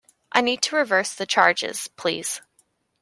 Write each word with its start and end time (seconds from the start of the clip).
I 0.31 0.41
need 0.41 0.63
to 0.63 0.75
reverse 0.75 1.13
the 1.13 1.27
charges, 1.27 1.87
please 1.87 2.41